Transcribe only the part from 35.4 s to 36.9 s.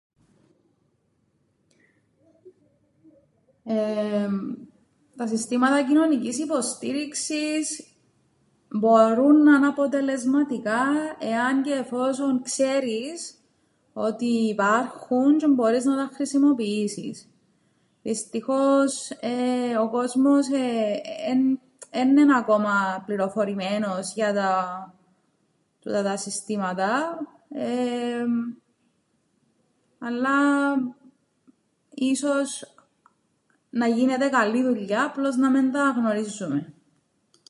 μεν τα γνωρίζουμεν.